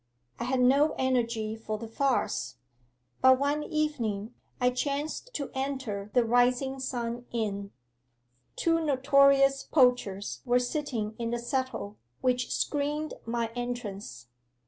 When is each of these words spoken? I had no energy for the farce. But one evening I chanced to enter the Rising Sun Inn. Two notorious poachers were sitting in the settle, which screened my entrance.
I 0.39 0.45
had 0.45 0.61
no 0.61 0.95
energy 0.97 1.55
for 1.55 1.77
the 1.77 1.87
farce. 1.87 2.55
But 3.21 3.37
one 3.37 3.61
evening 3.61 4.33
I 4.59 4.71
chanced 4.71 5.31
to 5.35 5.51
enter 5.53 6.09
the 6.15 6.25
Rising 6.25 6.79
Sun 6.79 7.27
Inn. 7.29 7.71
Two 8.55 8.83
notorious 8.83 9.61
poachers 9.63 10.41
were 10.43 10.57
sitting 10.57 11.13
in 11.19 11.29
the 11.29 11.37
settle, 11.37 11.97
which 12.21 12.51
screened 12.51 13.13
my 13.27 13.51
entrance. 13.55 14.25